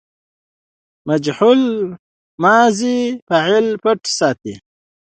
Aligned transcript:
مجهول 1.09 1.61
ماضي 2.43 2.97
فاعل 3.29 3.65
پټ 3.83 3.99
ساتي. 4.19 4.53